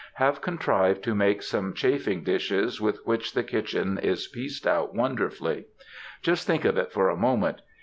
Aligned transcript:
—have 0.15 0.41
contrived 0.41 1.03
to 1.03 1.13
make 1.13 1.43
some 1.43 1.75
chafing 1.75 2.23
dishes 2.23 2.81
with 2.81 2.97
which 3.05 3.33
the 3.35 3.43
kitchen 3.43 3.99
is 3.99 4.25
pieced 4.25 4.65
out 4.65 4.95
wonderfully. 4.95 5.65
Just 6.23 6.47
think 6.47 6.65
of 6.65 6.75
it 6.75 6.91
for 6.91 7.09
a 7.11 7.15
moment. 7.15 7.61